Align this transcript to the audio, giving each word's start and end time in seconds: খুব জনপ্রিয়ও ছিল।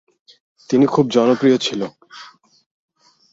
খুব 0.87 1.05
জনপ্রিয়ও 1.09 1.57
ছিল। 1.57 1.81